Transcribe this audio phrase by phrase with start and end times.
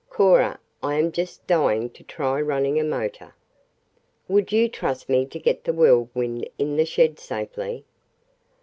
[0.09, 3.35] Cora, I am just dying to try running a motor.
[4.27, 7.85] Would you trust me to get the Whirlwind in the shed safely?"